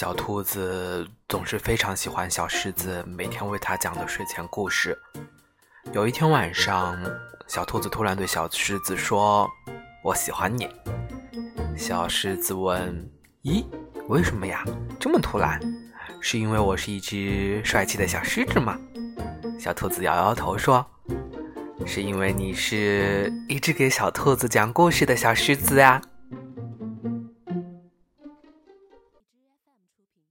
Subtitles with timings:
[0.00, 4.98] 小兔子总是非常喜欢小狮子每天为它讲的睡前故事。
[5.92, 6.98] 有一天晚上，
[7.46, 9.46] 小兔子突然对小狮子说
[10.02, 10.66] ：“我喜欢你。”
[11.76, 13.06] 小狮子问
[13.44, 13.62] ：“咦，
[14.08, 14.64] 为什么呀？
[14.98, 15.60] 这么突然？
[16.18, 18.80] 是因为我是一只帅气的小狮子吗？”
[19.60, 20.82] 小兔子摇摇头说
[21.84, 26.00] ：“是因为你是一只给小兔子讲故事的小狮子呀。”
[30.12, 30.22] 品